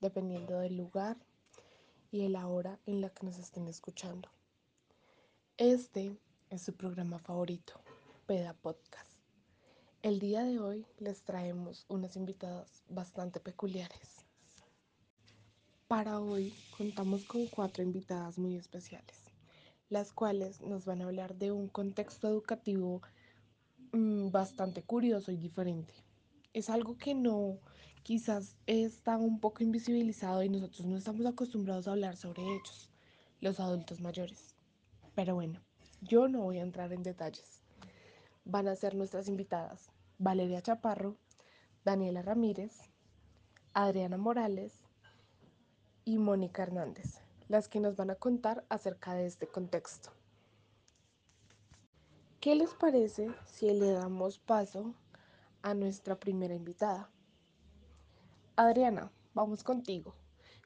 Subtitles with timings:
[0.00, 1.16] dependiendo del lugar
[2.10, 4.28] y de la hora en la que nos estén escuchando.
[5.56, 6.16] Este
[6.50, 7.74] es su programa favorito,
[8.26, 9.10] Peda Podcast.
[10.02, 14.24] El día de hoy les traemos unas invitadas bastante peculiares.
[15.88, 19.22] Para hoy contamos con cuatro invitadas muy especiales,
[19.88, 23.02] las cuales nos van a hablar de un contexto educativo
[23.92, 25.94] mmm, bastante curioso y diferente
[26.54, 27.58] es algo que no,
[28.04, 32.92] quizás está un poco invisibilizado y nosotros no estamos acostumbrados a hablar sobre ellos,
[33.40, 34.54] los adultos mayores.
[35.16, 35.60] Pero bueno,
[36.00, 37.62] yo no voy a entrar en detalles.
[38.44, 41.16] Van a ser nuestras invitadas Valeria Chaparro,
[41.84, 42.78] Daniela Ramírez,
[43.72, 44.72] Adriana Morales
[46.04, 47.18] y Mónica Hernández,
[47.48, 50.12] las que nos van a contar acerca de este contexto.
[52.38, 54.94] ¿Qué les parece si le damos paso
[55.64, 57.08] a nuestra primera invitada.
[58.56, 60.14] Adriana, vamos contigo.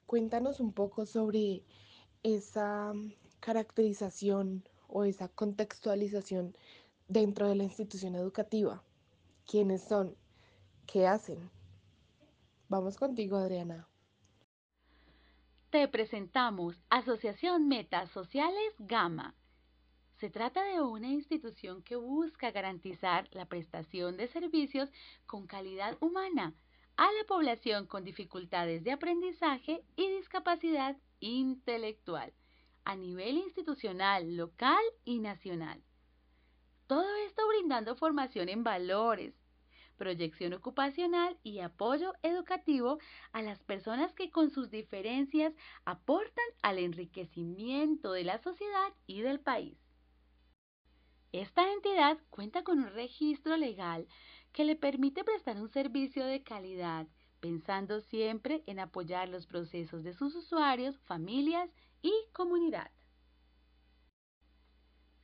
[0.07, 1.63] Cuéntanos un poco sobre
[2.23, 2.93] esa
[3.41, 6.55] caracterización o esa contextualización
[7.09, 8.83] dentro de la institución educativa.
[9.47, 10.17] ¿Quiénes son?
[10.87, 11.51] ¿Qué hacen?
[12.69, 13.89] Vamos contigo, Adriana.
[15.71, 19.35] Te presentamos Asociación Metas Sociales Gama
[20.19, 24.91] se trata de una institución que busca garantizar la prestación de servicios
[25.27, 26.55] con calidad humana
[26.99, 32.33] a la población con dificultades de aprendizaje y discapacidad intelectual
[32.85, 35.81] a nivel institucional, local y nacional.
[36.89, 39.33] Todo esto brindando formación en valores,
[39.97, 42.99] proyección ocupacional y apoyo educativo
[43.31, 45.55] a las personas que con sus diferencias
[45.85, 49.79] aportan al enriquecimiento de la sociedad y del país.
[51.31, 54.09] Esta entidad cuenta con un registro legal
[54.53, 57.07] que le permite prestar un servicio de calidad,
[57.41, 61.71] pensando siempre en apoyar los procesos de sus usuarios, familias
[62.03, 62.91] y comunidad.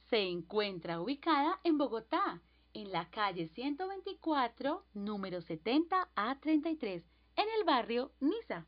[0.09, 2.43] Se encuentra ubicada en Bogotá,
[2.73, 7.05] en la calle 124, número 70 a 33,
[7.37, 8.67] en el barrio Niza.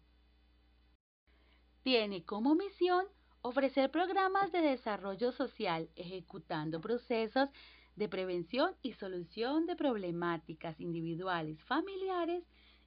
[1.83, 3.07] Tiene como misión
[3.43, 7.49] ofrecer programas de desarrollo social ejecutando procesos
[7.97, 12.45] de prevención y solución de problemáticas individuales, familiares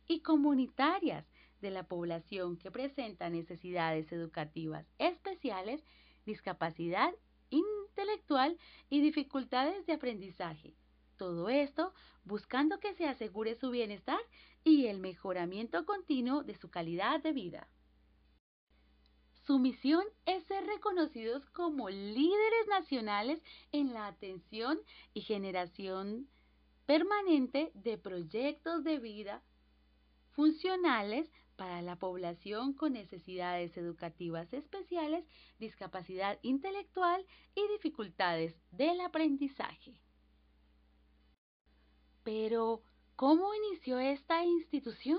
[0.07, 1.25] y comunitarias
[1.61, 5.83] de la población que presenta necesidades educativas especiales,
[6.25, 7.13] discapacidad
[7.49, 8.57] intelectual
[8.89, 10.75] y dificultades de aprendizaje.
[11.17, 11.93] Todo esto
[12.23, 14.19] buscando que se asegure su bienestar
[14.63, 17.67] y el mejoramiento continuo de su calidad de vida.
[19.49, 24.79] Su misión es ser reconocidos como líderes nacionales en la atención
[25.15, 26.29] y generación
[26.85, 29.41] permanente de proyectos de vida
[30.33, 35.25] funcionales para la población con necesidades educativas especiales,
[35.57, 39.99] discapacidad intelectual y dificultades del aprendizaje.
[42.23, 42.83] Pero,
[43.15, 45.17] ¿cómo inició esta institución?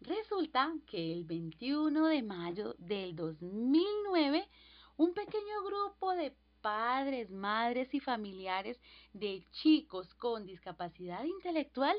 [0.00, 4.48] Resulta que el 21 de mayo del 2009,
[4.96, 8.80] un pequeño grupo de padres, madres y familiares
[9.12, 11.96] de chicos con discapacidad intelectual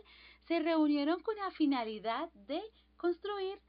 [0.47, 2.61] se reunieron con la finalidad de
[2.95, 3.59] construir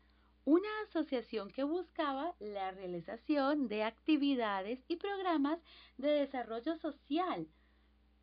[0.44, 5.58] una asociación que buscaba la realización de actividades y programas
[5.98, 7.48] de desarrollo social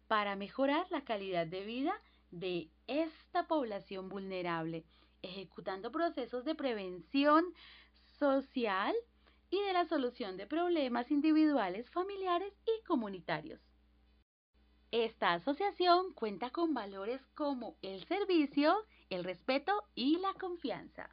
[0.07, 1.93] para mejorar la calidad de vida
[2.31, 4.85] de esta población vulnerable
[5.21, 7.45] ejecutando procesos de prevención
[8.17, 8.95] social
[9.49, 13.61] y de la solución de problemas individuales, familiares y comunitarios.
[14.91, 18.75] Esta asociación cuenta con valores como el servicio,
[19.09, 21.09] el respeto y la confianza,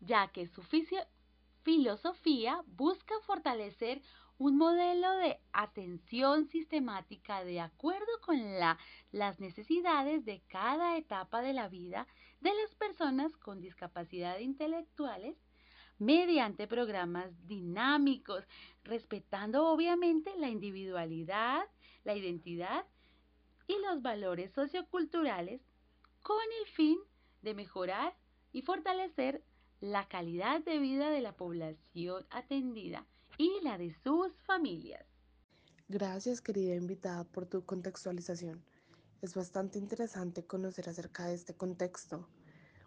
[0.00, 0.62] ya que su
[1.62, 4.02] filosofía busca fortalecer
[4.42, 8.40] un modelo de atención sistemática de acuerdo con
[9.12, 12.08] las necesidades de cada etapa de la vida
[12.40, 15.36] de las personas con discapacidad intelectuales
[16.00, 18.42] mediante programas dinámicos,
[18.82, 21.62] respetando obviamente la individualidad,
[22.02, 22.84] la identidad
[23.68, 25.60] y los valores socioculturales
[26.24, 26.98] con el fin
[27.42, 28.12] de mejorar
[28.52, 29.44] y fortalecer
[29.82, 33.04] la calidad de vida de la población atendida
[33.36, 35.04] y la de sus familias.
[35.88, 38.64] Gracias querida invitada por tu contextualización.
[39.22, 42.28] Es bastante interesante conocer acerca de este contexto.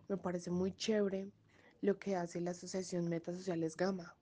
[0.08, 1.34] Me parece muy chévere
[1.82, 4.16] lo que hace la Asociación Metas Sociales Gama,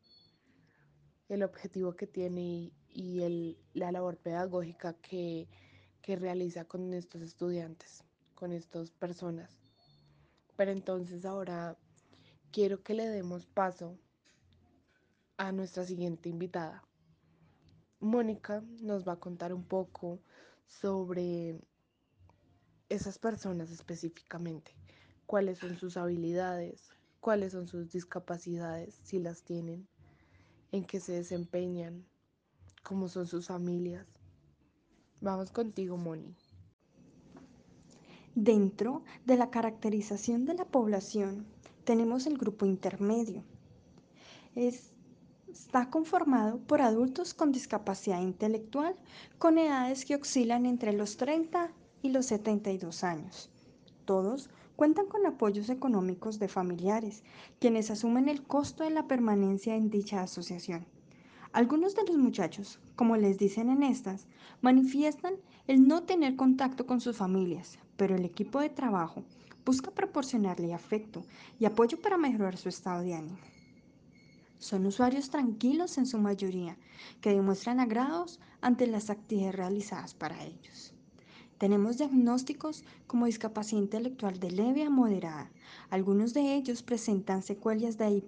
[1.30, 5.48] el objetivo que tiene y, la labor pedagógica que,
[6.02, 8.04] que realiza con estos estudiantes,
[8.34, 9.60] con estas personas
[10.56, 11.78] Pero entonces ahora
[12.54, 13.98] quiero que le demos paso
[15.38, 16.84] a nuestra siguiente invitada.
[18.00, 20.20] Mónica nos va a contar un poco
[20.68, 21.60] sobre
[22.90, 24.76] esas personas específicamente,
[25.26, 26.92] cuáles son sus habilidades,
[27.22, 29.88] cuáles son sus discapacidades, si las tienen,
[30.72, 32.06] en qué se desempeñan,
[32.84, 34.06] cómo son sus familias.
[35.22, 36.36] Vamos contigo, Moni.
[38.36, 41.48] Dentro de la caracterización de la población
[41.84, 43.44] tenemos el grupo intermedio.
[44.56, 44.92] Es,
[45.52, 48.96] está conformado por adultos con discapacidad intelectual
[49.38, 51.72] con edades que oscilan entre los 30
[52.02, 53.50] y los 72 años.
[54.06, 57.24] Todos cuentan con apoyos económicos de familiares,
[57.60, 60.86] quienes asumen el costo de la permanencia en dicha asociación.
[61.52, 64.26] Algunos de los muchachos, como les dicen en estas,
[64.62, 65.36] manifiestan
[65.68, 69.24] el no tener contacto con sus familias, pero el equipo de trabajo
[69.66, 71.26] busca proporcionarle afecto
[71.60, 73.40] y apoyo para mejorar su estado de ánimo.
[74.58, 76.78] Son usuarios tranquilos en su mayoría,
[77.20, 80.94] que demuestran agrados ante las actividades realizadas para ellos.
[81.58, 85.52] Tenemos diagnósticos como discapacidad intelectual de leve a moderada.
[85.90, 88.24] Algunos de ellos presentan secuelas de,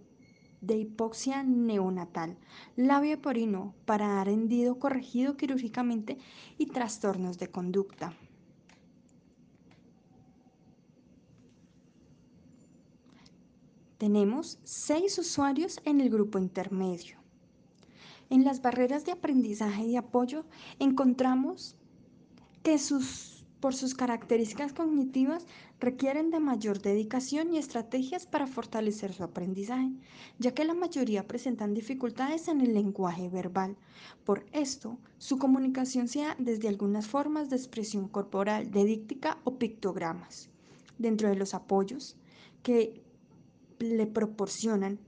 [0.78, 2.38] hipoxia neonatal,
[2.76, 6.18] labio porino para dar hendido corregido quirúrgicamente
[6.58, 8.14] y trastornos de conducta.
[13.98, 17.18] Tenemos seis usuarios en el grupo intermedio.
[18.30, 20.44] En las barreras de aprendizaje y apoyo
[20.80, 21.78] encontramos
[22.62, 25.46] que sus, por sus características cognitivas
[25.80, 29.92] requieren de mayor dedicación y estrategias para fortalecer su aprendizaje,
[30.40, 33.78] ya que la mayoría presentan dificultades en el lenguaje verbal.
[34.26, 39.58] Por esto, su comunicación se da desde algunas formas de expresión corporal, de díctica o
[39.58, 40.50] pictogramas.
[40.98, 42.18] Dentro de los apoyos
[42.62, 43.05] que
[43.80, 45.00] le proporcionan.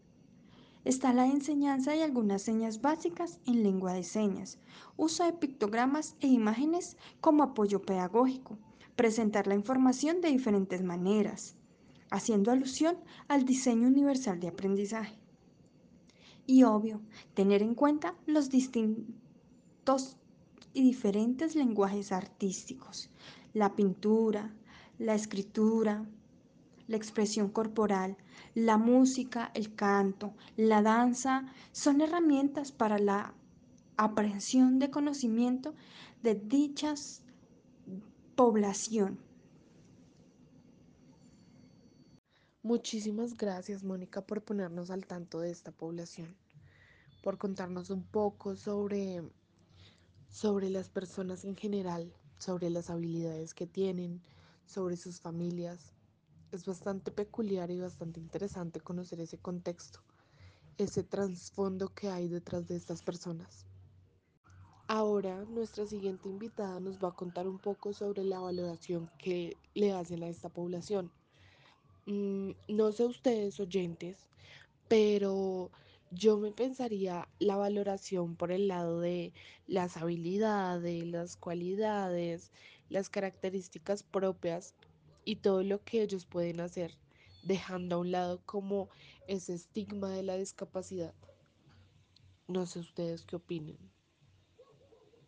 [0.86, 4.58] Está la enseñanza de algunas señas básicas en lengua de señas,
[4.96, 8.58] uso de pictogramas e imágenes como apoyo pedagógico,
[8.96, 11.56] presentar la información de diferentes maneras,
[12.10, 12.98] haciendo alusión
[13.28, 15.18] al diseño universal de aprendizaje.
[16.46, 17.02] Y obvio,
[17.34, 20.18] tener en cuenta los distintos
[20.74, 23.10] y diferentes lenguajes artísticos,
[23.54, 24.56] la pintura,
[25.00, 26.06] la escritura,
[26.88, 28.18] la expresión corporal,
[28.56, 33.34] la música, el canto, la danza, son herramientas para la
[33.98, 35.74] aprehensión de conocimiento
[36.24, 37.24] de dichas
[38.36, 39.20] población.
[42.62, 46.36] Muchísimas gracias, Mónica, por ponernos al tanto de esta población,
[47.24, 49.24] por contarnos un poco sobre,
[50.30, 54.22] sobre las personas en general, sobre las habilidades que tienen,
[54.66, 55.97] sobre sus familias,
[56.52, 60.00] es bastante peculiar y bastante interesante conocer ese contexto,
[60.78, 63.66] ese trasfondo que hay detrás de estas personas.
[64.88, 69.92] Ahora nuestra siguiente invitada nos va a contar un poco sobre la valoración que le
[69.92, 71.12] hacen a esta población.
[72.06, 74.30] Mm, no sé ustedes oyentes,
[74.88, 75.72] pero
[76.12, 79.34] yo me pensaría la valoración por el lado de
[79.68, 82.54] las habilidades, las cualidades,
[82.88, 84.74] las características propias
[85.28, 86.94] y todo lo que ellos pueden hacer,
[87.44, 88.88] dejando a un lado como
[89.28, 91.14] ese estigma de la discapacidad.
[92.48, 93.78] No sé ustedes qué opinen.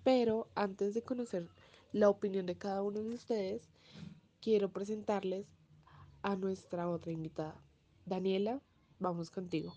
[0.05, 1.49] Pero antes de conocer
[1.91, 3.73] la opinión de cada uno de ustedes,
[4.39, 5.47] quiero presentarles
[6.21, 7.61] a nuestra otra invitada.
[8.05, 8.61] Daniela,
[8.99, 9.73] vamos contigo.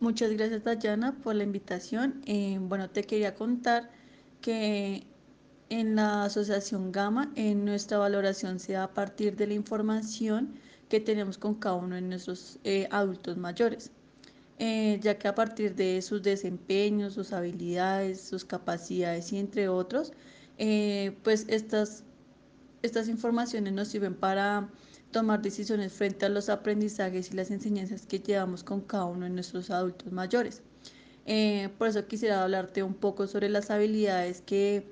[0.00, 2.20] Muchas gracias Dayana por la invitación.
[2.26, 3.90] Eh, bueno, te quería contar
[4.42, 5.06] que
[5.70, 10.54] en la Asociación Gama, en nuestra valoración se da a partir de la información
[10.88, 13.92] que tenemos con cada uno de nuestros eh, adultos mayores,
[14.58, 20.12] eh, ya que a partir de sus desempeños, sus habilidades, sus capacidades y entre otros,
[20.58, 22.02] eh, pues estas,
[22.82, 24.68] estas informaciones nos sirven para
[25.12, 29.30] tomar decisiones frente a los aprendizajes y las enseñanzas que llevamos con cada uno de
[29.30, 30.62] nuestros adultos mayores.
[31.78, 34.84] por eso quisiera hablarte un poco sobre las habilidades que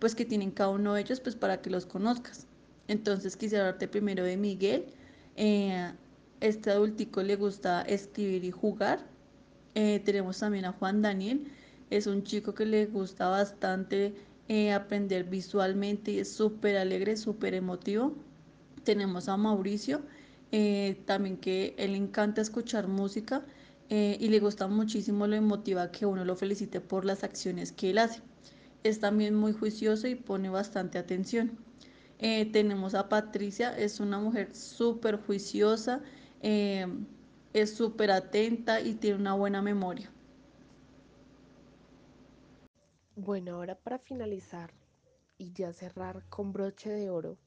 [0.00, 2.46] pues que tienen cada uno de ellos pues para que los conozcas.
[2.88, 4.86] Entonces quisiera hablarte primero de Miguel.
[5.36, 5.92] Eh,
[6.40, 9.06] este adultico le gusta escribir y jugar.
[9.74, 11.44] Eh, tenemos también a Juan Daniel.
[11.90, 14.14] Es un chico que le gusta bastante
[14.48, 18.16] eh, aprender visualmente y es súper alegre, súper emotivo.
[18.82, 20.00] Tenemos a Mauricio,
[21.04, 23.44] también que él encanta escuchar música
[23.90, 27.98] y le gusta muchísimo lo emotiva que uno lo felicite por las acciones que él
[27.98, 28.22] hace
[28.82, 31.58] es también muy juicioso y pone bastante atención.
[32.18, 36.02] Eh, tenemos a Patricia, es una mujer súper juiciosa,
[36.42, 36.86] eh,
[37.52, 40.10] es súper atenta y tiene una buena memoria.
[43.16, 44.72] Bueno, ahora para finalizar
[45.38, 47.38] y ya cerrar con broche de oro,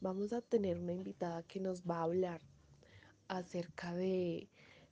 [0.00, 2.40] vamos a tener una invitada que nos va a hablar
[3.28, 4.48] acerca de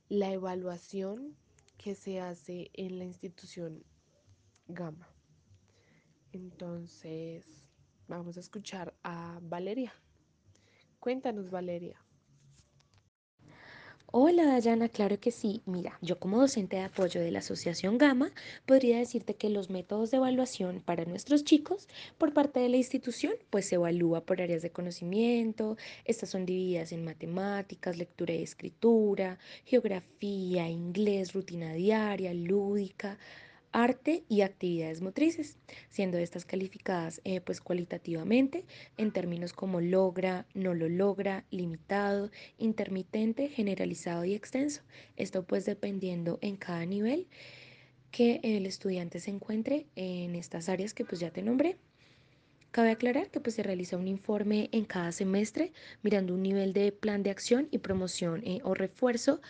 [0.09, 1.35] la evaluación
[1.77, 3.83] que se hace en la institución
[4.67, 5.16] Gama.
[6.37, 7.45] Entonces,
[8.07, 9.91] vamos a escuchar a Valeria.
[10.99, 11.99] Cuéntanos, Valeria.
[14.11, 15.61] Hola Dayana, claro que sí.
[15.65, 18.31] Mira, yo como docente de apoyo de la Asociación Gama
[18.65, 23.33] podría decirte que los métodos de evaluación para nuestros chicos por parte de la institución
[23.49, 25.75] pues se evalúa por áreas de conocimiento.
[26.05, 33.17] Estas son divididas en matemáticas, lectura y escritura, geografía, inglés, rutina diaria, lúdica,
[33.71, 35.57] arte y actividades motrices,
[35.89, 38.65] siendo estas calificadas eh, pues cualitativamente
[38.97, 44.81] en términos como logra, no lo logra, limitado, intermitente, generalizado y extenso.
[45.15, 47.27] Esto pues dependiendo en cada nivel
[48.11, 51.77] que el estudiante se encuentre en estas áreas que pues ya te nombré.
[52.71, 55.71] Cabe aclarar que pues se realiza un informe en cada semestre
[56.03, 59.41] mirando un nivel de plan de acción y promoción eh, o refuerzo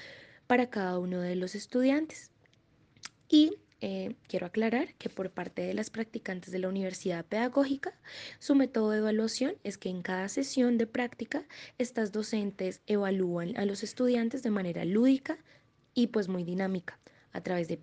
[0.48, 2.32] para cada uno de los estudiantes.
[3.30, 7.94] Y eh, quiero aclarar que por parte de las practicantes de la Universidad Pedagógica,
[8.40, 11.46] su método de evaluación es que en cada sesión de práctica,
[11.78, 15.38] estas docentes evalúan a los estudiantes de manera lúdica
[15.94, 17.00] y pues muy dinámica
[17.38, 17.78] a través de,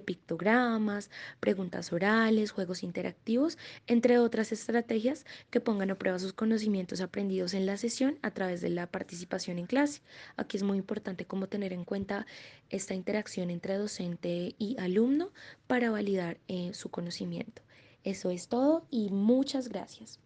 [0.00, 1.10] pictogramas,
[1.40, 7.64] preguntas orales, juegos interactivos, entre otras estrategias que pongan a prueba sus conocimientos aprendidos en
[7.64, 10.02] la sesión a través de la participación en clase.
[10.36, 12.26] Aquí es muy importante como tener en cuenta
[12.68, 15.32] esta interacción entre docente y alumno
[15.66, 17.62] para validar eh, su conocimiento.
[18.04, 20.20] Eso es todo y muchas gracias.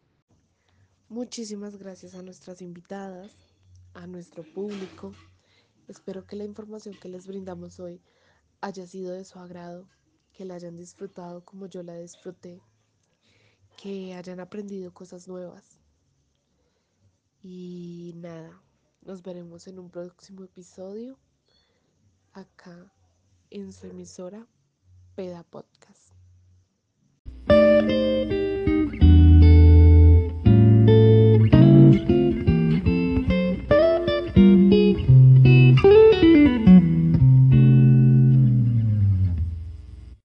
[1.08, 3.30] Muchísimas gracias a nuestras invitadas,
[3.94, 5.12] a nuestro público.
[5.86, 8.00] Espero que la información que les brindamos hoy
[8.62, 9.88] haya sido de su agrado,
[10.32, 12.62] que la hayan disfrutado como yo la disfruté,
[13.76, 15.80] que hayan aprendido cosas nuevas.
[17.42, 18.62] Y nada,
[19.02, 21.18] nos veremos en un próximo episodio
[22.32, 22.92] acá
[23.50, 24.46] en su emisora
[25.16, 25.66] Pedapod.